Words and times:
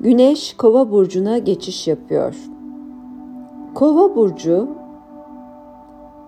Güneş 0.00 0.54
Kova 0.54 0.90
burcuna 0.90 1.38
geçiş 1.38 1.88
yapıyor. 1.88 2.36
Kova 3.74 4.16
burcu 4.16 4.68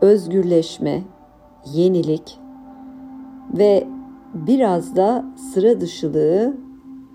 özgürleşme, 0.01 1.03
yenilik 1.73 2.39
ve 3.59 3.87
biraz 4.35 4.97
da 4.97 5.25
sıra 5.53 5.81
dışılığı 5.81 6.57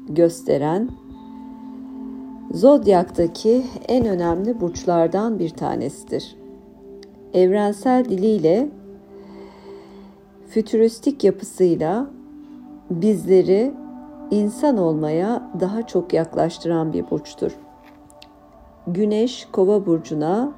gösteren 0.09 0.89
zodyaktaki 2.51 3.63
en 3.87 4.05
önemli 4.05 4.61
burçlardan 4.61 5.39
bir 5.39 5.49
tanesidir. 5.49 6.35
Evrensel 7.33 8.05
diliyle 8.05 8.69
fütüristik 10.47 11.23
yapısıyla 11.23 12.07
bizleri 12.89 13.73
insan 14.31 14.77
olmaya 14.77 15.51
daha 15.59 15.87
çok 15.87 16.13
yaklaştıran 16.13 16.93
bir 16.93 17.11
burçtur. 17.11 17.51
Güneş 18.87 19.47
Kova 19.51 19.85
burcuna 19.85 20.51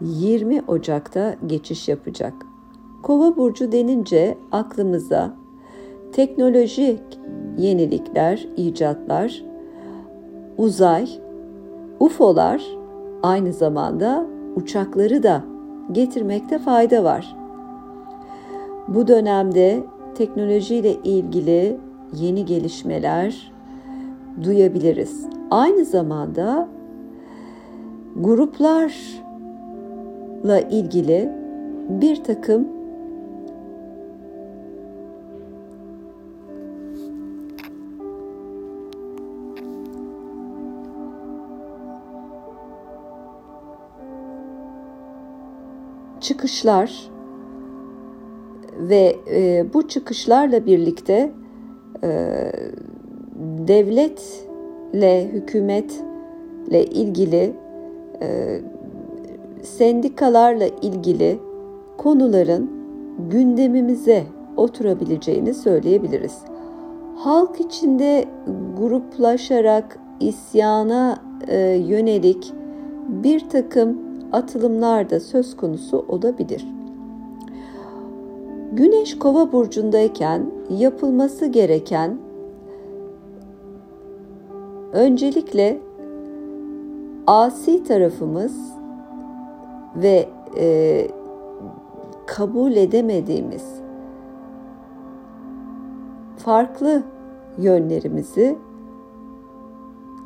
20 0.00 0.62
Ocak'ta 0.68 1.34
geçiş 1.46 1.88
yapacak. 1.88 2.34
Kova 3.02 3.36
burcu 3.36 3.72
denince 3.72 4.38
aklımıza 4.52 5.34
teknolojik 6.12 7.00
yenilikler, 7.58 8.48
icatlar, 8.56 9.42
uzay, 10.58 11.08
UFO'lar 12.00 12.62
aynı 13.22 13.52
zamanda 13.52 14.26
uçakları 14.56 15.22
da 15.22 15.44
getirmekte 15.92 16.58
fayda 16.58 17.04
var. 17.04 17.36
Bu 18.88 19.08
dönemde 19.08 19.82
teknolojiyle 20.14 20.94
ilgili 20.94 21.78
yeni 22.12 22.44
gelişmeler 22.44 23.52
duyabiliriz. 24.42 25.26
Aynı 25.50 25.84
zamanda 25.84 26.68
gruplarla 28.16 29.00
ilgili 30.70 31.32
bir 31.88 32.24
takım 32.24 32.68
çıkışlar 46.20 47.10
ve 48.76 49.16
e, 49.30 49.66
bu 49.74 49.88
çıkışlarla 49.88 50.66
birlikte 50.66 51.32
devletle, 53.68 55.28
hükümetle 55.32 56.84
ilgili, 56.84 57.52
e, 58.22 58.60
sendikalarla 59.62 60.66
ilgili 60.82 61.38
konuların 61.96 62.70
gündemimize 63.30 64.22
oturabileceğini 64.56 65.54
söyleyebiliriz. 65.54 66.38
Halk 67.16 67.60
içinde 67.60 68.24
gruplaşarak 68.78 69.98
isyana 70.20 71.18
e, 71.48 71.58
yönelik 71.86 72.52
bir 73.08 73.48
takım 73.48 73.98
atılımlar 74.32 75.10
da 75.10 75.20
söz 75.20 75.56
konusu 75.56 76.04
olabilir. 76.08 76.66
Güneş 78.72 79.18
Kova 79.18 79.52
burcundayken 79.52 80.46
yapılması 80.70 81.46
gereken 81.46 82.18
öncelikle 84.92 85.80
asi 87.26 87.84
tarafımız 87.84 88.72
ve 89.96 90.28
e, 90.58 91.06
kabul 92.26 92.72
edemediğimiz 92.72 93.64
farklı 96.36 97.02
yönlerimizi 97.58 98.56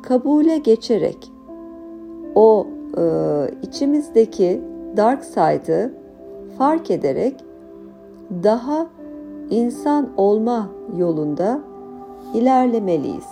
kabule 0.01 0.57
geçerek 0.57 1.31
o 2.35 2.67
e, 2.97 3.01
içimizdeki 3.61 4.61
dark 4.97 5.23
side'ı 5.23 5.93
fark 6.57 6.91
ederek 6.91 7.44
daha 8.43 8.87
insan 9.49 10.09
olma 10.17 10.69
yolunda 10.97 11.61
ilerlemeliyiz. 12.33 13.25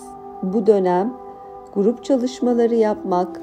Bu 0.43 0.67
dönem 0.67 1.13
grup 1.73 2.03
çalışmaları 2.03 2.75
yapmak, 2.75 3.41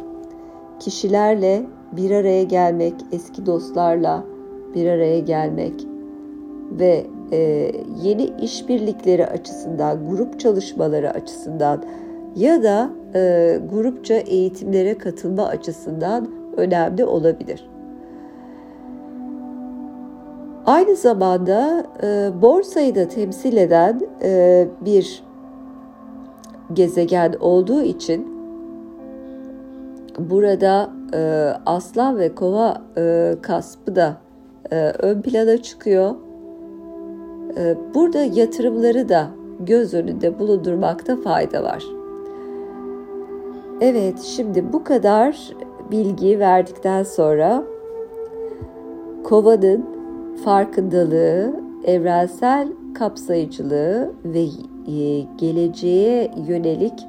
kişilerle 0.80 1.62
bir 1.92 2.10
araya 2.10 2.42
gelmek, 2.42 2.94
eski 3.12 3.46
dostlarla 3.46 4.24
bir 4.74 4.86
araya 4.86 5.18
gelmek 5.18 5.86
ve 6.70 7.06
e, 7.32 7.72
yeni 8.02 8.30
işbirlikleri 8.42 9.26
açısından, 9.26 10.08
grup 10.08 10.40
çalışmaları 10.40 11.10
açısından 11.10 11.84
ya 12.36 12.62
da 12.62 12.90
e, 13.14 13.58
grupça 13.70 14.14
eğitimlere 14.14 14.98
katılma 14.98 15.46
açısından 15.46 16.28
önemli 16.56 17.04
olabilir. 17.04 17.68
Aynı 20.70 20.96
zamanda 20.96 21.86
e, 22.02 22.42
borsayı 22.42 22.94
da 22.94 23.08
temsil 23.08 23.56
eden 23.56 24.00
e, 24.22 24.68
bir 24.80 25.22
gezegen 26.72 27.34
olduğu 27.40 27.82
için 27.82 28.28
burada 30.18 30.90
e, 31.14 31.52
aslan 31.66 32.18
ve 32.18 32.34
kova 32.34 32.82
e, 32.96 33.34
kaspı 33.42 33.96
da 33.96 34.16
e, 34.70 34.76
ön 34.76 35.22
plana 35.22 35.62
çıkıyor. 35.62 36.14
E, 37.56 37.76
burada 37.94 38.18
yatırımları 38.18 39.08
da 39.08 39.26
göz 39.60 39.94
önünde 39.94 40.38
bulundurmakta 40.38 41.16
fayda 41.16 41.62
var. 41.62 41.84
Evet, 43.80 44.20
şimdi 44.20 44.72
bu 44.72 44.84
kadar 44.84 45.52
bilgi 45.90 46.38
verdikten 46.38 47.02
sonra 47.02 47.64
kovanın 49.24 49.99
farkındalığı, 50.44 51.60
evrensel 51.84 52.68
kapsayıcılığı 52.94 54.12
ve 54.24 54.40
e, 54.40 55.20
geleceğe 55.38 56.30
yönelik 56.48 57.06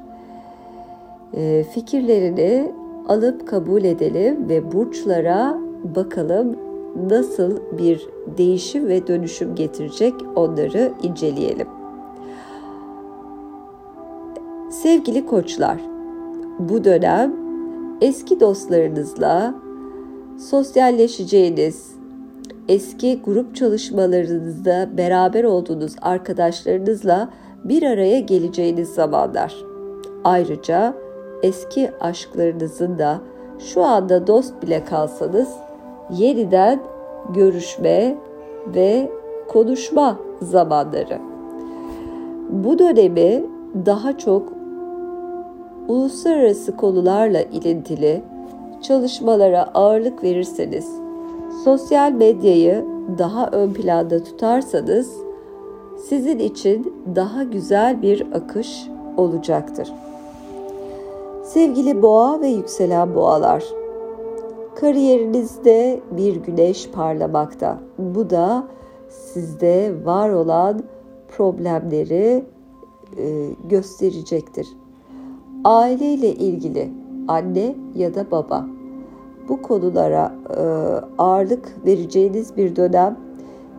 e, 1.34 1.64
fikirlerini 1.74 2.72
alıp 3.08 3.48
kabul 3.48 3.84
edelim 3.84 4.48
ve 4.48 4.72
burçlara 4.72 5.58
bakalım 5.96 6.56
nasıl 7.10 7.56
bir 7.78 8.08
değişim 8.38 8.88
ve 8.88 9.06
dönüşüm 9.06 9.54
getirecek 9.54 10.14
onları 10.36 10.92
inceleyelim. 11.02 11.66
Sevgili 14.70 15.26
koçlar, 15.26 15.80
bu 16.58 16.84
dönem 16.84 17.32
eski 18.00 18.40
dostlarınızla 18.40 19.54
sosyalleşeceğiniz, 20.50 21.91
eski 22.68 23.20
grup 23.24 23.56
çalışmalarınızda 23.56 24.88
beraber 24.96 25.44
olduğunuz 25.44 25.96
arkadaşlarınızla 26.02 27.28
bir 27.64 27.82
araya 27.82 28.20
geleceğiniz 28.20 28.88
zamanlar. 28.88 29.54
Ayrıca 30.24 30.94
eski 31.42 31.90
aşklarınızın 32.00 32.98
da 32.98 33.20
şu 33.58 33.82
anda 33.82 34.26
dost 34.26 34.62
bile 34.62 34.84
kalsanız 34.84 35.48
yeniden 36.10 36.80
görüşme 37.34 38.16
ve 38.74 39.10
konuşma 39.48 40.18
zamanları. 40.42 41.18
Bu 42.50 42.78
dönemi 42.78 43.44
daha 43.86 44.18
çok 44.18 44.52
uluslararası 45.88 46.76
konularla 46.76 47.42
ilintili 47.42 48.22
çalışmalara 48.82 49.70
ağırlık 49.74 50.24
verirseniz, 50.24 50.88
sosyal 51.64 52.12
medyayı 52.12 52.84
daha 53.18 53.46
ön 53.46 53.72
planda 53.72 54.24
tutarsanız 54.24 55.16
sizin 56.08 56.38
için 56.38 56.94
daha 57.16 57.42
güzel 57.42 58.02
bir 58.02 58.26
akış 58.32 58.88
olacaktır. 59.16 59.92
Sevgili 61.44 62.02
boğa 62.02 62.40
ve 62.40 62.48
yükselen 62.48 63.14
boğalar, 63.14 63.64
kariyerinizde 64.74 66.00
bir 66.10 66.36
güneş 66.36 66.88
parlamakta. 66.90 67.78
Bu 67.98 68.30
da 68.30 68.64
sizde 69.08 69.94
var 70.04 70.30
olan 70.30 70.82
problemleri 71.36 72.44
e, 73.18 73.48
gösterecektir. 73.68 74.68
Aileyle 75.64 76.34
ilgili 76.34 76.90
anne 77.28 77.74
ya 77.94 78.14
da 78.14 78.30
baba 78.30 78.66
bu 79.48 79.62
konulara 79.62 80.32
e, 80.50 80.62
ağırlık 81.18 81.86
vereceğiniz 81.86 82.56
bir 82.56 82.76
dönem 82.76 83.16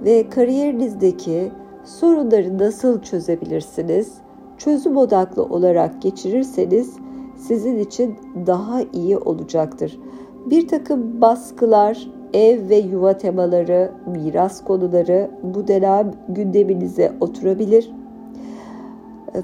ve 0.06 0.30
kariyerinizdeki 0.30 1.52
sorunları 1.84 2.58
nasıl 2.58 3.02
çözebilirsiniz? 3.02 4.14
Çözüm 4.58 4.98
odaklı 4.98 5.44
olarak 5.44 6.02
geçirirseniz 6.02 6.94
sizin 7.38 7.80
için 7.80 8.16
daha 8.48 8.82
iyi 8.94 9.18
olacaktır. 9.18 10.00
Bir 10.46 10.68
takım 10.68 11.22
baskılar, 11.22 12.08
ev 12.34 12.70
ve 12.70 12.76
yuva 12.76 13.18
temaları, 13.18 13.92
miras 14.06 14.64
konuları 14.64 15.32
bu 15.44 15.68
dönem 15.68 16.12
gündeminize 16.30 17.14
oturabilir. 17.20 17.92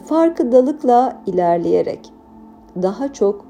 Farkındalıkla 0.05 1.21
ilerleyerek 1.25 2.13
daha 2.81 3.13
çok 3.13 3.45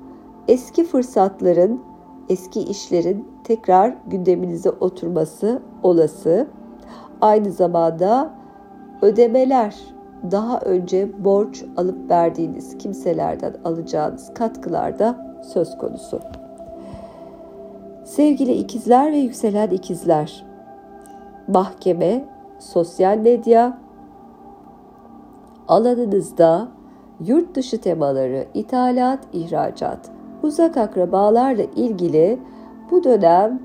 eski 0.47 0.83
fırsatların, 0.83 1.81
eski 2.29 2.59
işlerin 2.59 3.27
tekrar 3.43 3.95
gündeminize 4.07 4.69
oturması 4.69 5.61
olası. 5.83 6.47
Aynı 7.21 7.51
zamanda 7.51 8.33
ödemeler, 9.01 9.75
daha 10.31 10.59
önce 10.59 11.23
borç 11.23 11.63
alıp 11.77 12.09
verdiğiniz 12.09 12.77
kimselerden 12.77 13.53
alacağınız 13.65 14.33
katkılar 14.33 14.99
da 14.99 15.39
söz 15.53 15.77
konusu. 15.77 16.19
Sevgili 18.03 18.51
ikizler 18.53 19.11
ve 19.11 19.17
yükselen 19.17 19.69
ikizler, 19.69 20.45
mahkeme, 21.47 22.25
sosyal 22.59 23.17
medya, 23.17 23.77
alanınızda 25.67 26.67
yurt 27.19 27.55
dışı 27.55 27.81
temaları, 27.81 28.45
ithalat, 28.53 29.19
ihracat, 29.33 30.18
uzak 30.43 30.77
akrabalarla 30.77 31.63
ilgili 31.75 32.39
bu 32.91 33.03
dönem 33.03 33.59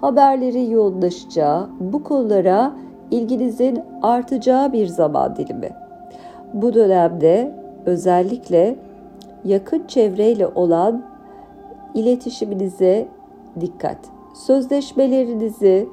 haberleri 0.00 0.70
yoğunlaşacağı, 0.70 1.68
bu 1.80 2.02
konulara 2.02 2.72
ilginizin 3.10 3.80
artacağı 4.02 4.72
bir 4.72 4.86
zaman 4.86 5.36
dilimi. 5.36 5.70
Bu 6.54 6.74
dönemde 6.74 7.54
özellikle 7.86 8.76
yakın 9.44 9.86
çevreyle 9.88 10.46
olan 10.46 11.02
iletişiminize 11.94 13.08
dikkat. 13.60 13.98
Sözleşmelerinizi, 14.34 15.88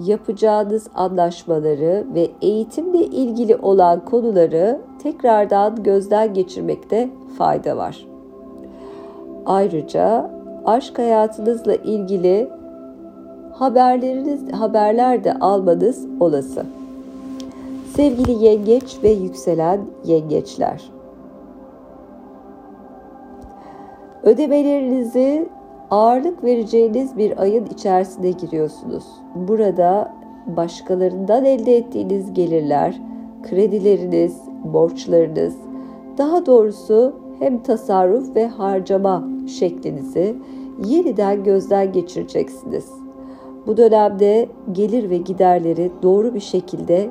yapacağınız 0.00 0.88
anlaşmaları 0.94 2.06
ve 2.14 2.28
eğitimle 2.42 3.04
ilgili 3.04 3.56
olan 3.56 4.04
konuları 4.04 4.80
tekrardan 5.02 5.82
gözden 5.82 6.34
geçirmekte 6.34 7.10
fayda 7.38 7.76
var. 7.76 8.11
Ayrıca 9.46 10.30
aşk 10.64 10.98
hayatınızla 10.98 11.74
ilgili 11.74 12.50
haberleriniz 13.52 14.52
haberler 14.52 15.24
de 15.24 15.34
almanız 15.34 16.06
olası. 16.20 16.66
Sevgili 17.94 18.44
yengeç 18.44 18.98
ve 19.02 19.10
yükselen 19.10 19.80
yengeçler. 20.04 20.82
Ödemelerinizi 24.22 25.48
ağırlık 25.90 26.44
vereceğiniz 26.44 27.16
bir 27.16 27.42
ayın 27.42 27.66
içerisine 27.66 28.30
giriyorsunuz. 28.30 29.04
Burada 29.34 30.12
başkalarından 30.46 31.44
elde 31.44 31.76
ettiğiniz 31.76 32.34
gelirler, 32.34 33.00
kredileriniz, 33.42 34.36
borçlarınız, 34.64 35.56
daha 36.18 36.46
doğrusu 36.46 37.12
hem 37.38 37.62
tasarruf 37.62 38.36
ve 38.36 38.48
harcama 38.48 39.31
şeklinizi 39.46 40.36
yeniden 40.84 41.44
gözden 41.44 41.92
geçireceksiniz. 41.92 42.90
Bu 43.66 43.76
dönemde 43.76 44.48
gelir 44.72 45.10
ve 45.10 45.16
giderleri 45.16 45.90
doğru 46.02 46.34
bir 46.34 46.40
şekilde 46.40 47.10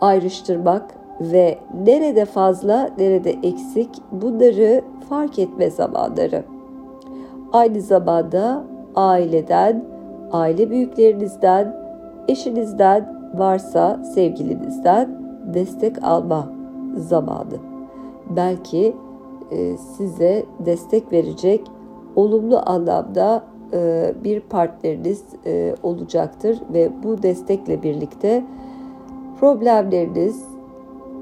ayrıştırmak 0.00 0.94
ve 1.20 1.58
nerede 1.84 2.24
fazla, 2.24 2.90
nerede 2.98 3.30
eksik 3.30 3.90
bunları 4.12 4.82
fark 5.08 5.38
etme 5.38 5.70
zamanları. 5.70 6.44
Aynı 7.52 7.80
zamanda 7.80 8.64
aileden, 8.94 9.84
aile 10.32 10.70
büyüklerinizden, 10.70 11.76
eşinizden 12.28 13.30
varsa 13.34 14.04
sevgilinizden 14.14 15.18
destek 15.54 16.04
alma 16.04 16.48
zamanı. 16.96 17.56
Belki 18.36 18.96
size 19.96 20.44
destek 20.66 21.12
verecek 21.12 21.60
olumlu 22.16 22.62
anlamda 22.66 23.44
e, 23.72 24.12
bir 24.24 24.40
partneriniz 24.40 25.24
e, 25.46 25.74
olacaktır 25.82 26.58
ve 26.72 26.90
bu 27.02 27.22
destekle 27.22 27.82
birlikte 27.82 28.44
problemleriniz, 29.40 30.44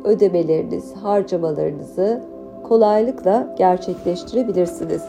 ödemeleriniz, 0.04 0.92
harcamalarınızı 0.96 2.22
kolaylıkla 2.62 3.54
gerçekleştirebilirsiniz. 3.58 5.02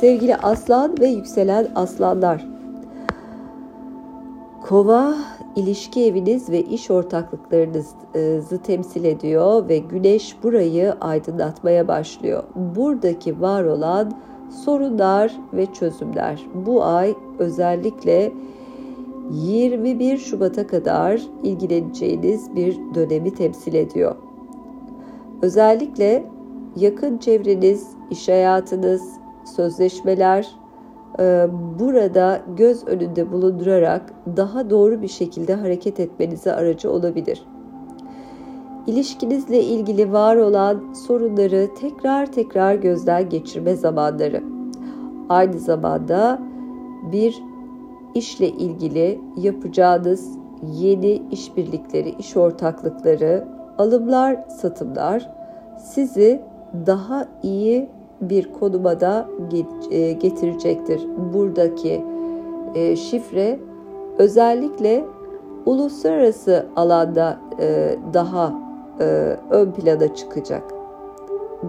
Sevgili 0.00 0.36
aslan 0.36 0.94
ve 1.00 1.06
yükselen 1.06 1.68
aslanlar. 1.74 2.46
Kova 4.68 5.14
ilişki 5.56 6.04
eviniz 6.04 6.50
ve 6.50 6.62
iş 6.62 6.90
ortaklıklarınızı 6.90 8.58
temsil 8.62 9.04
ediyor 9.04 9.68
ve 9.68 9.78
güneş 9.78 10.36
burayı 10.42 10.94
aydınlatmaya 11.00 11.88
başlıyor. 11.88 12.44
Buradaki 12.76 13.40
var 13.40 13.64
olan 13.64 14.12
sorunlar 14.64 15.36
ve 15.52 15.66
çözümler 15.66 16.46
bu 16.66 16.84
ay 16.84 17.14
özellikle 17.38 18.32
21 19.30 20.18
Şubat'a 20.18 20.66
kadar 20.66 21.22
ilgileneceğiniz 21.42 22.56
bir 22.56 22.78
dönemi 22.94 23.34
temsil 23.34 23.74
ediyor. 23.74 24.16
Özellikle 25.42 26.24
yakın 26.76 27.18
çevreniz, 27.18 27.88
iş 28.10 28.28
hayatınız, 28.28 29.12
sözleşmeler 29.56 30.42
e, 30.42 30.67
burada 31.78 32.40
göz 32.56 32.86
önünde 32.86 33.32
bulundurarak 33.32 34.02
daha 34.36 34.70
doğru 34.70 35.02
bir 35.02 35.08
şekilde 35.08 35.54
hareket 35.54 36.00
etmenize 36.00 36.52
aracı 36.52 36.92
olabilir. 36.92 37.42
İlişkinizle 38.86 39.62
ilgili 39.62 40.12
var 40.12 40.36
olan 40.36 40.92
sorunları 41.06 41.68
tekrar 41.80 42.26
tekrar 42.26 42.74
gözden 42.74 43.28
geçirme 43.28 43.76
zamanları. 43.76 44.42
Aynı 45.28 45.58
zamanda 45.58 46.38
bir 47.12 47.42
işle 48.14 48.48
ilgili 48.48 49.20
yapacağınız 49.36 50.38
yeni 50.62 51.22
işbirlikleri, 51.30 52.14
iş 52.18 52.36
ortaklıkları, 52.36 53.48
alımlar, 53.78 54.48
satımlar 54.48 55.30
sizi 55.78 56.42
daha 56.86 57.26
iyi 57.42 57.88
bir 58.20 58.52
konuma 58.52 59.00
da 59.00 59.28
e, 59.90 60.12
getirecektir. 60.12 61.06
Buradaki 61.34 62.04
e, 62.74 62.96
şifre 62.96 63.58
özellikle 64.18 65.04
uluslararası 65.66 66.66
alanda 66.76 67.38
e, 67.60 67.96
daha 68.14 68.68
ön 69.50 69.72
plana 69.72 70.14
çıkacak. 70.14 70.62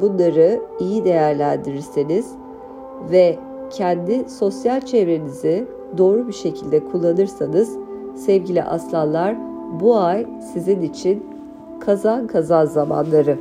Bunları 0.01 0.62
iyi 0.79 1.05
değerlendirirseniz 1.05 2.31
ve 3.12 3.38
kendi 3.69 4.29
sosyal 4.29 4.81
çevrenizi 4.81 5.67
doğru 5.97 6.27
bir 6.27 6.33
şekilde 6.33 6.85
kullanırsanız 6.85 7.77
sevgili 8.15 8.63
aslanlar 8.63 9.35
bu 9.81 9.97
ay 9.97 10.27
sizin 10.53 10.81
için 10.81 11.25
kazan 11.79 12.27
kazan 12.27 12.65
zamanları. 12.65 13.38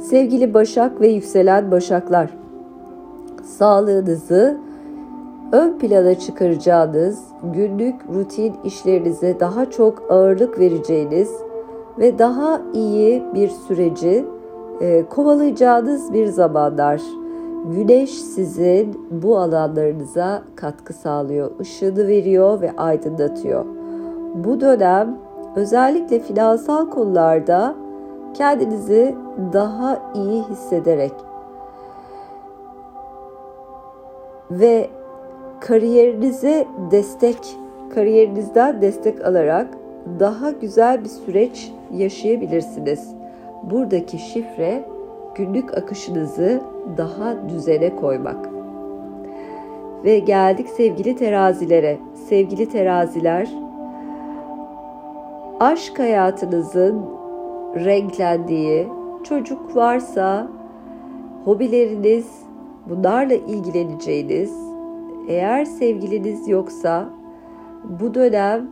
Sevgili 0.00 0.54
Başak 0.54 1.00
ve 1.00 1.08
yükselen 1.08 1.70
Başaklar, 1.70 2.30
sağlığınızı 3.44 4.58
ön 5.52 5.78
plana 5.78 6.14
çıkaracağınız, 6.14 7.24
günlük 7.42 7.94
rutin 8.14 8.54
işlerinize 8.64 9.40
daha 9.40 9.70
çok 9.70 10.02
ağırlık 10.10 10.58
vereceğiniz 10.58 11.30
ve 11.98 12.18
daha 12.18 12.60
iyi 12.74 13.22
bir 13.34 13.48
süreci 13.48 14.24
e, 14.80 15.04
kovalayacağınız 15.08 16.12
bir 16.12 16.26
zamanlar. 16.26 17.02
Güneş 17.76 18.10
sizin 18.10 19.08
bu 19.10 19.38
alanlarınıza 19.38 20.42
katkı 20.56 20.92
sağlıyor, 20.92 21.50
ışığını 21.60 22.06
veriyor 22.06 22.60
ve 22.60 22.72
aydınlatıyor. 22.76 23.64
Bu 24.34 24.60
dönem 24.60 25.18
özellikle 25.56 26.18
finansal 26.18 26.90
konularda 26.90 27.74
kendinizi 28.34 29.14
daha 29.52 30.12
iyi 30.14 30.42
hissederek 30.42 31.12
ve 34.50 34.90
kariyerinize 35.60 36.66
destek, 36.90 37.56
kariyerinizden 37.94 38.82
destek 38.82 39.24
alarak 39.24 39.68
daha 40.20 40.50
güzel 40.50 41.04
bir 41.04 41.08
süreç 41.08 41.72
yaşayabilirsiniz. 41.94 43.14
Buradaki 43.62 44.18
şifre 44.18 44.84
günlük 45.34 45.78
akışınızı 45.78 46.60
daha 46.96 47.48
düzene 47.48 47.96
koymak. 47.96 48.48
Ve 50.04 50.18
geldik 50.18 50.68
sevgili 50.68 51.16
terazilere. 51.16 51.98
Sevgili 52.28 52.68
teraziler, 52.68 53.48
aşk 55.60 55.98
hayatınızın 55.98 57.17
renklendiği, 57.74 58.88
çocuk 59.24 59.76
varsa 59.76 60.48
hobileriniz, 61.44 62.26
bunlarla 62.88 63.34
ilgileneceğiniz, 63.34 64.52
eğer 65.28 65.64
sevgiliniz 65.64 66.48
yoksa 66.48 67.08
bu 68.00 68.14
dönem 68.14 68.70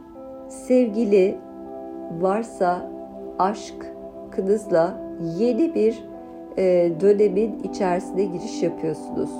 sevgili 0.48 1.38
varsa 2.20 2.90
aşkınızla 3.38 5.00
yeni 5.38 5.74
bir 5.74 6.04
e, 6.56 6.92
dönemin 7.00 7.58
içerisine 7.64 8.24
giriş 8.24 8.62
yapıyorsunuz. 8.62 9.30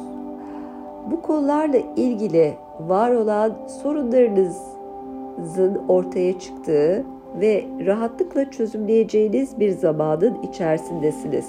Bu 1.11 1.23
konularla 1.23 1.79
ilgili 1.97 2.55
var 2.81 3.11
olan 3.11 3.53
sorunlarınızın 3.83 5.81
ortaya 5.89 6.39
çıktığı 6.39 7.05
ve 7.41 7.65
rahatlıkla 7.87 8.51
çözümleyeceğiniz 8.51 9.61
bir 9.61 9.71
zamanın 9.71 10.43
içerisindesiniz. 10.43 11.47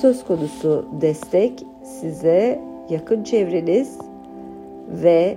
Söz 0.00 0.24
konusu 0.24 0.86
destek 1.00 1.66
size 1.82 2.60
yakın 2.90 3.24
çevreniz 3.24 3.98
ve 4.88 5.36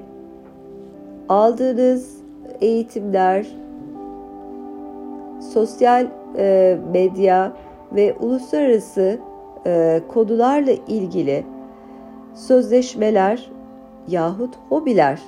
aldığınız 1.30 2.18
eğitimler, 2.62 3.48
sosyal 5.54 6.08
e, 6.38 6.78
medya 6.94 7.54
ve 7.92 8.14
uluslararası 8.20 9.20
e, 9.66 10.02
konularla 10.08 10.72
ilgili 10.88 11.44
sözleşmeler 12.34 13.52
yahut 14.08 14.56
hobiler 14.70 15.22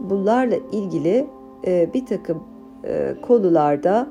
bunlarla 0.00 0.56
ilgili 0.72 1.26
e, 1.66 1.94
bir 1.94 2.06
takım 2.06 2.42
konularda 3.22 4.06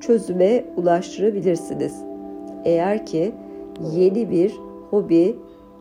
çözüme 0.00 0.64
ulaştırabilirsiniz. 0.76 2.02
Eğer 2.64 3.06
ki 3.06 3.34
yeni 3.92 4.30
bir 4.30 4.54
hobi 4.90 5.36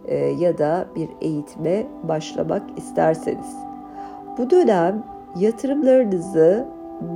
e, 0.07 0.15
ya 0.15 0.57
da 0.57 0.85
bir 0.95 1.09
eğitime 1.21 1.83
başlamak 2.03 2.63
isterseniz. 2.77 3.55
Bu 4.37 4.49
dönem 4.49 5.03
yatırımlarınızı 5.39 6.65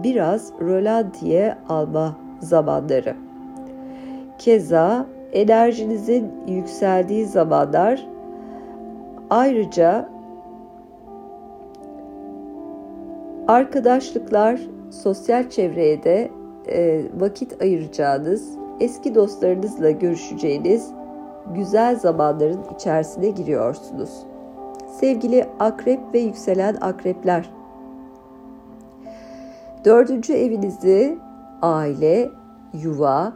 biraz 0.03 0.51
rölantiye 0.61 1.55
alma 1.69 2.15
zamanları. 2.39 3.15
Keza 4.37 5.05
enerjinizin 5.33 6.31
yükseldiği 6.47 7.25
zamanlar 7.25 8.07
ayrıca 9.29 10.09
arkadaşlıklar, 13.47 14.59
sosyal 14.91 15.49
çevreye 15.49 16.03
de 16.03 16.31
e, 16.67 17.03
vakit 17.19 17.61
ayıracağınız, 17.61 18.57
eski 18.79 19.15
dostlarınızla 19.15 19.91
görüşeceğiniz 19.91 20.91
güzel 21.55 21.99
zamanların 21.99 22.61
içerisine 22.75 23.29
giriyorsunuz. 23.29 24.09
Sevgili 24.99 25.45
akrep 25.59 25.99
ve 26.13 26.19
yükselen 26.19 26.77
akrepler, 26.81 27.49
dördüncü 29.85 30.33
evinizi 30.33 31.17
aile, 31.61 32.29
yuva, 32.73 33.33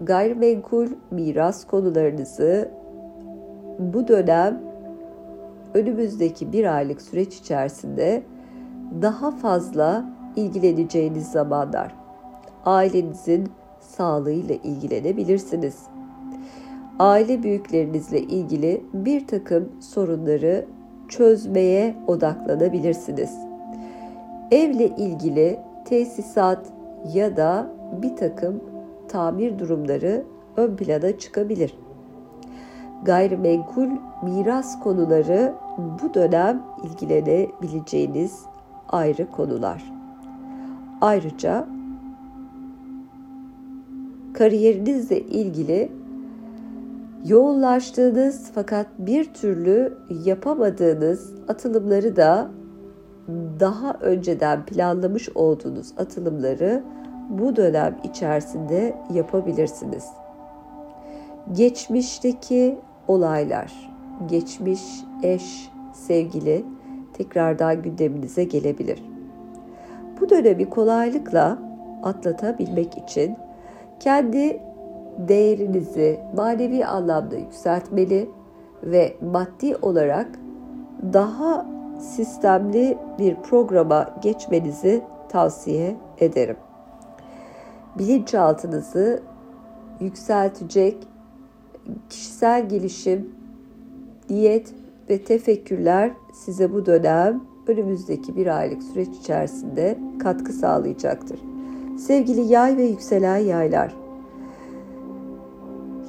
gayrimenkul, 0.00 0.88
miras 1.10 1.64
konularınızı 1.66 2.70
bu 3.78 4.08
dönem 4.08 4.60
önümüzdeki 5.74 6.52
bir 6.52 6.76
aylık 6.76 7.02
süreç 7.02 7.36
içerisinde 7.36 8.22
daha 9.02 9.30
fazla 9.30 10.04
ilgileneceğiniz 10.36 11.30
zamanlar. 11.30 11.94
Ailenizin 12.64 13.48
sağlığıyla 13.80 14.54
ilgilenebilirsiniz. 14.54 15.82
Aile 16.98 17.42
büyüklerinizle 17.42 18.20
ilgili 18.20 18.84
bir 18.94 19.26
takım 19.26 19.72
sorunları 19.80 20.66
çözmeye 21.08 21.94
odaklanabilirsiniz. 22.06 23.38
Evle 24.50 24.88
ilgili 24.88 25.58
tesisat 25.84 26.66
ya 27.14 27.36
da 27.36 27.66
bir 28.02 28.16
takım 28.16 28.60
tamir 29.08 29.58
durumları 29.58 30.24
ön 30.56 30.76
plana 30.76 31.18
çıkabilir. 31.18 31.74
Gayrimenkul 33.04 33.88
miras 34.22 34.80
konuları 34.80 35.54
bu 36.02 36.14
dönem 36.14 36.62
ilgilenebileceğiniz 36.84 38.42
ayrı 38.88 39.30
konular. 39.30 39.93
Ayrıca 41.00 41.66
kariyerinizle 44.34 45.20
ilgili 45.20 45.92
yoğunlaştığınız 47.24 48.50
fakat 48.54 48.86
bir 48.98 49.24
türlü 49.34 49.98
yapamadığınız 50.24 51.34
atılımları 51.48 52.16
da 52.16 52.50
daha 53.60 53.92
önceden 53.92 54.66
planlamış 54.66 55.28
olduğunuz 55.34 55.92
atılımları 55.98 56.82
bu 57.30 57.56
dönem 57.56 57.98
içerisinde 58.04 58.96
yapabilirsiniz. 59.14 60.04
Geçmişteki 61.52 62.78
olaylar, 63.08 63.72
geçmiş 64.28 64.80
eş, 65.22 65.70
sevgili 65.92 66.64
tekrardan 67.12 67.82
gündeminize 67.82 68.44
gelebilir. 68.44 69.13
Bu 70.20 70.30
dönemi 70.30 70.70
kolaylıkla 70.70 71.58
atlatabilmek 72.02 72.98
için 72.98 73.36
kendi 74.00 74.60
değerinizi 75.18 76.20
manevi 76.36 76.86
anlamda 76.86 77.36
yükseltmeli 77.36 78.30
ve 78.82 79.16
maddi 79.32 79.76
olarak 79.76 80.28
daha 81.12 81.66
sistemli 82.00 82.98
bir 83.18 83.34
programa 83.34 84.14
geçmenizi 84.22 85.02
tavsiye 85.28 85.96
ederim. 86.18 86.56
Bilinçaltınızı 87.98 89.22
yükseltecek 90.00 90.96
kişisel 92.10 92.68
gelişim, 92.68 93.34
diyet 94.28 94.74
ve 95.10 95.24
tefekkürler 95.24 96.10
size 96.32 96.72
bu 96.72 96.86
dönem 96.86 97.40
önümüzdeki 97.66 98.36
bir 98.36 98.58
aylık 98.58 98.82
süreç 98.82 99.08
içerisinde 99.08 99.98
katkı 100.18 100.52
sağlayacaktır. 100.52 101.40
Sevgili 101.98 102.40
yay 102.40 102.76
ve 102.76 102.82
yükselen 102.82 103.36
yaylar, 103.36 103.94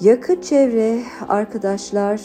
yakın 0.01 0.41
çevre, 0.41 0.99
arkadaşlar, 1.27 2.21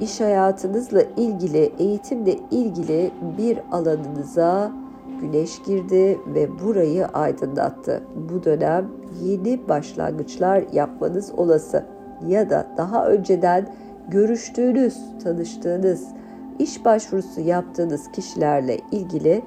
iş 0.00 0.20
hayatınızla 0.20 1.02
ilgili, 1.16 1.72
eğitimle 1.78 2.36
ilgili 2.50 3.10
bir 3.38 3.58
alanınıza 3.72 4.72
güneş 5.20 5.62
girdi 5.62 6.18
ve 6.34 6.58
burayı 6.64 7.06
aydınlattı. 7.06 8.02
Bu 8.30 8.44
dönem 8.44 8.88
yeni 9.22 9.68
başlangıçlar 9.68 10.64
yapmanız 10.72 11.32
olası 11.36 11.84
ya 12.28 12.50
da 12.50 12.66
daha 12.76 13.06
önceden 13.06 13.68
görüştüğünüz, 14.08 14.98
tanıştığınız, 15.24 16.04
iş 16.60 16.84
başvurusu 16.84 17.40
yaptığınız 17.40 18.12
kişilerle 18.12 18.78
ilgili 18.92 19.42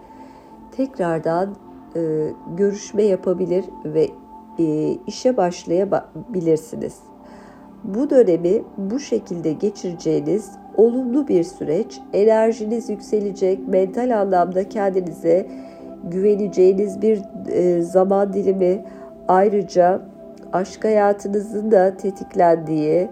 tekrardan 0.72 1.56
e, 1.96 2.30
görüşme 2.58 3.04
yapabilir 3.04 3.66
ve 3.86 4.08
e, 4.60 4.98
işe 5.08 5.38
başlayabilirsiniz. 5.38 7.00
Bu 7.84 8.10
dönemi 8.10 8.64
bu 8.78 9.00
şekilde 9.00 9.52
geçireceğiniz 9.54 10.52
olumlu 10.78 11.28
bir 11.28 11.44
süreç. 11.44 12.00
Enerjiniz 12.14 12.90
yükselecek, 12.90 13.68
mental 13.68 14.22
anlamda 14.22 14.70
kendinize 14.70 15.48
güveneceğiniz 16.04 17.02
bir 17.02 17.22
e, 17.48 17.82
zaman 17.82 18.34
dilimi. 18.34 18.86
Ayrıca 19.28 20.02
aşk 20.54 20.86
hayatınızın 20.86 21.72
da 21.72 21.98
tetiklendiği, 21.98 23.10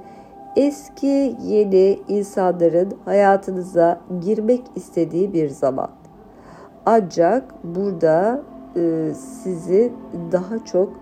eski 0.56 1.36
yeni 1.44 2.00
insanların 2.08 2.94
hayatınıza 3.06 4.00
girmek 4.22 4.62
istediği 4.76 5.34
bir 5.34 5.50
zaman. 5.50 5.90
Ancak 6.86 7.54
burada 7.64 8.42
e, 8.76 9.12
sizi 9.14 9.94
daha 10.32 10.66
çok 10.66 10.94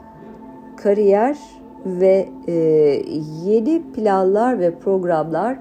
kariyer 0.78 1.38
ve 1.86 2.30
e, 2.48 2.54
yeni 3.46 3.92
planlar 3.92 4.60
ve 4.60 4.76
programlar 4.80 5.58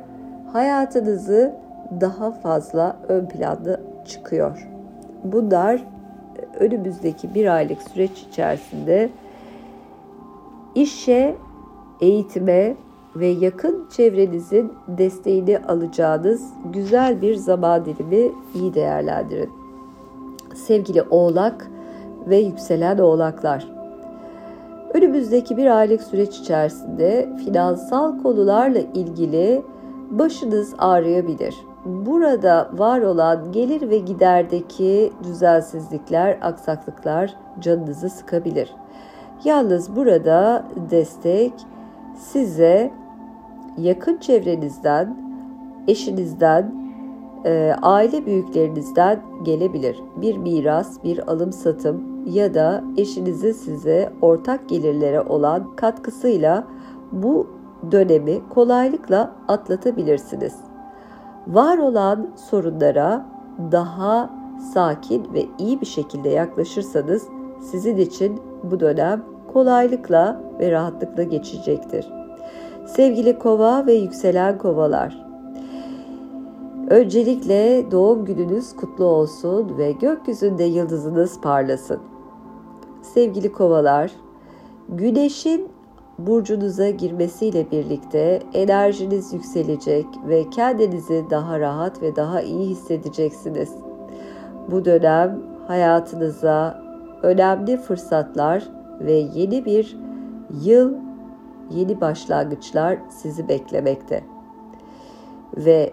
hayatınızı 0.53 1.55
daha 2.01 2.31
fazla 2.31 2.97
ön 3.09 3.27
planda 3.27 3.81
çıkıyor. 4.07 4.69
Bunlar 5.25 5.85
önümüzdeki 6.61 7.35
bir 7.35 7.55
aylık 7.55 7.83
süreç 7.83 8.23
içerisinde 8.23 9.11
işe, 10.75 11.37
eğitime 12.01 12.75
ve 13.17 13.27
yakın 13.27 13.87
çevrenizin 13.91 14.73
desteğini 14.89 15.59
alacağınız 15.59 16.53
güzel 16.73 17.23
bir 17.23 17.35
zaman 17.35 17.85
dilimi 17.85 18.33
iyi 18.55 18.75
değerlendirin. 18.75 19.51
Sevgili 20.55 21.03
Oğlak 21.03 21.71
ve 22.27 22.37
yükselen 22.37 22.99
Oğlaklar, 22.99 23.79
Önümüzdeki 24.95 25.57
bir 25.57 25.79
aylık 25.79 26.03
süreç 26.03 26.39
içerisinde 26.39 27.29
finansal 27.45 28.23
konularla 28.23 28.79
ilgili 28.79 29.63
başınız 30.11 30.75
ağrıyabilir. 30.79 31.57
Burada 31.85 32.71
var 32.73 33.01
olan 33.01 33.53
gelir 33.53 33.91
ve 33.91 33.99
giderdeki 33.99 35.13
düzensizlikler, 35.25 36.39
aksaklıklar 36.43 37.35
canınızı 37.61 38.11
sıkabilir. 38.11 38.75
Yalnız 39.45 39.97
burada 39.97 40.65
destek 40.91 41.53
size 42.19 42.91
yakın 43.79 44.17
çevrenizden, 44.17 45.17
eşinizden, 45.89 46.75
e, 47.45 47.75
aile 47.83 48.27
büyüklerinizden 48.27 49.21
gelebilir. 49.43 50.03
Bir 50.17 50.37
miras, 50.37 51.05
bir 51.05 51.31
alım 51.33 51.53
satım 51.53 52.25
ya 52.27 52.55
da 52.55 52.85
eşinizin 52.97 53.53
size 53.53 54.13
ortak 54.23 54.69
gelirlere 54.69 55.21
olan 55.21 55.77
katkısıyla 55.77 56.65
bu 57.13 57.47
dönemi 57.93 58.49
kolaylıkla 58.49 59.33
atlatabilirsiniz. 59.49 60.55
Var 61.47 61.79
olan 61.79 62.31
sorunlara 62.37 63.27
daha 63.73 64.31
sakin 64.75 65.35
ve 65.35 65.47
iyi 65.59 65.81
bir 65.81 65.87
şekilde 65.87 66.29
yaklaşırsanız 66.29 67.29
sizin 67.61 67.97
için 67.97 68.41
bu 68.71 68.81
dönem 68.81 69.23
kolaylıkla 69.59 70.41
ve 70.61 70.71
rahatlıkla 70.71 71.23
geçecektir. 71.23 72.07
Sevgili 72.87 73.39
kova 73.39 73.87
ve 73.87 73.93
yükselen 73.93 74.59
kovalar, 74.59 75.25
öncelikle 76.91 77.91
doğum 77.91 78.25
gününüz 78.25 78.77
kutlu 78.77 79.05
olsun 79.05 79.79
ve 79.79 79.93
gökyüzünde 79.93 80.65
yıldızınız 80.65 81.41
parlasın. 81.41 82.01
Sevgili 83.03 83.53
kovalar, 83.53 84.13
güneşin 84.89 85.69
burcunuza 86.19 86.91
girmesiyle 86.91 87.71
birlikte 87.71 88.43
enerjiniz 88.55 89.33
yükselecek 89.33 90.07
ve 90.29 90.51
kendinizi 90.51 91.25
daha 91.31 91.61
rahat 91.61 92.03
ve 92.03 92.17
daha 92.17 92.41
iyi 92.41 92.69
hissedeceksiniz. 92.69 93.75
Bu 94.71 94.85
dönem 94.85 95.43
hayatınıza 95.67 96.83
önemli 97.23 97.77
fırsatlar 97.77 98.78
ve 99.01 99.13
yeni 99.13 99.65
bir 99.65 99.97
yıl, 100.65 100.95
yeni 101.71 102.01
başlangıçlar 102.01 102.99
sizi 103.09 103.49
beklemekte. 103.49 104.25
Ve 105.57 105.93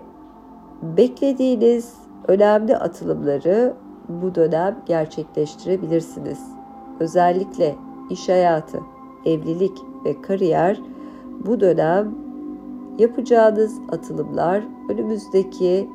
beklediğiniz 0.81 1.93
önemli 2.27 2.77
atılımları 2.77 3.73
bu 4.09 4.35
dönem 4.35 4.81
gerçekleştirebilirsiniz. 4.85 6.39
Özellikle 6.99 7.75
iş 8.09 8.29
hayatı, 8.29 8.79
evlilik 9.25 9.77
ve 10.05 10.21
kariyer 10.21 10.81
bu 11.45 11.59
dönem 11.59 12.15
yapacağınız 12.97 13.79
atılımlar 13.91 14.63
önümüzdeki 14.89 15.89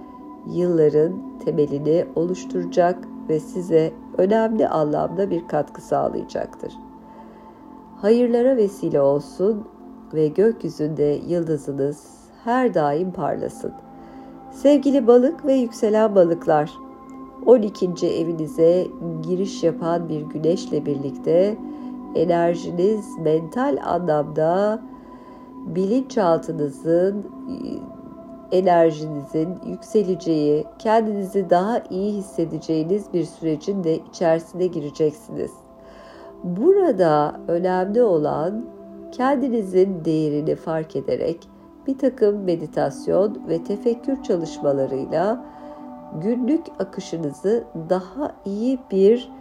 yılların 0.46 1.38
temelini 1.44 2.06
oluşturacak 2.14 2.98
ve 3.28 3.40
size 3.40 3.92
önemli 4.18 4.68
anlamda 4.68 5.30
bir 5.30 5.48
katkı 5.48 5.80
sağlayacaktır. 5.80 6.72
Hayırlara 8.02 8.56
vesile 8.56 9.00
olsun 9.00 9.68
ve 10.14 10.28
gökyüzünde 10.28 11.20
yıldızınız 11.28 12.04
her 12.44 12.74
daim 12.74 13.12
parlasın. 13.12 13.72
Sevgili 14.50 15.06
balık 15.06 15.46
ve 15.46 15.54
yükselen 15.54 16.14
balıklar, 16.14 16.72
12. 17.46 18.06
evinize 18.06 18.86
giriş 19.22 19.62
yapan 19.62 20.08
bir 20.08 20.20
güneşle 20.20 20.86
birlikte 20.86 21.56
enerjiniz 22.14 23.18
mental 23.18 23.78
anlamda 23.84 24.82
bilinçaltınızın 25.66 27.26
enerjinizin 28.52 29.58
yükseleceği, 29.66 30.64
kendinizi 30.78 31.50
daha 31.50 31.78
iyi 31.90 32.12
hissedeceğiniz 32.12 33.12
bir 33.12 33.24
sürecin 33.24 33.84
de 33.84 33.98
içerisine 33.98 34.66
gireceksiniz. 34.66 35.50
Burada 36.44 37.40
önemli 37.48 38.02
olan 38.02 38.64
kendinizin 39.12 40.04
değerini 40.04 40.54
fark 40.54 40.96
ederek 40.96 41.48
bir 41.86 41.98
takım 41.98 42.44
meditasyon 42.44 43.48
ve 43.48 43.64
tefekkür 43.64 44.22
çalışmalarıyla 44.22 45.44
günlük 46.22 46.66
akışınızı 46.78 47.64
daha 47.88 48.32
iyi 48.44 48.78
bir 48.90 49.32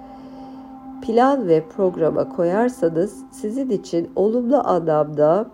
plan 1.02 1.48
ve 1.48 1.64
programa 1.78 2.30
koyarsanız 2.30 3.24
sizin 3.32 3.70
için 3.70 4.12
olumlu 4.16 4.68
anlamda 4.68 5.46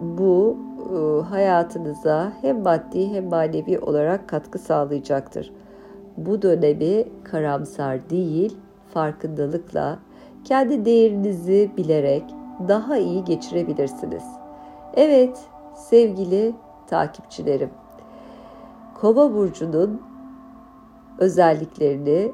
bu 0.00 0.56
e, 0.78 1.22
hayatınıza 1.22 2.32
hem 2.40 2.62
maddi 2.62 3.08
hem 3.12 3.28
manevi 3.28 3.78
olarak 3.78 4.28
katkı 4.28 4.58
sağlayacaktır. 4.58 5.52
Bu 6.16 6.42
dönemi 6.42 7.04
karamsar 7.24 8.10
değil, 8.10 8.56
farkındalıkla, 8.94 9.98
kendi 10.48 10.84
değerinizi 10.84 11.70
bilerek 11.76 12.24
daha 12.68 12.96
iyi 12.96 13.24
geçirebilirsiniz. 13.24 14.22
Evet, 14.94 15.40
sevgili 15.74 16.54
takipçilerim. 16.86 17.70
Kova 19.00 19.34
burcunun 19.34 20.02
özelliklerini 21.18 22.32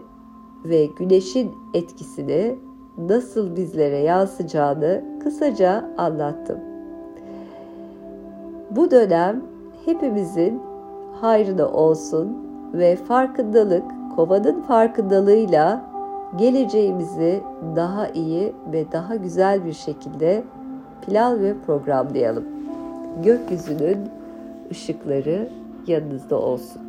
ve 0.64 0.87
güneşin 0.87 1.53
etkisini 1.74 2.59
nasıl 2.98 3.57
bizlere 3.57 3.98
yansıyacağını 3.98 5.05
kısaca 5.22 5.90
anlattım. 5.98 6.59
Bu 8.70 8.90
dönem 8.90 9.42
hepimizin 9.85 10.62
hayrına 11.20 11.68
olsun 11.68 12.38
ve 12.72 12.96
farkındalık, 12.96 13.85
kovanın 14.16 14.62
farkındalığıyla 14.62 15.94
geleceğimizi 16.38 17.40
daha 17.77 18.09
iyi 18.09 18.53
ve 18.73 18.92
daha 18.92 19.16
güzel 19.16 19.64
bir 19.64 19.73
şekilde 19.73 20.44
plan 21.07 21.40
ve 21.40 21.55
programlayalım. 21.66 22.44
Gökyüzünün 23.23 23.99
ışıkları 24.70 25.49
yanınızda 25.87 26.38
olsun. 26.38 26.84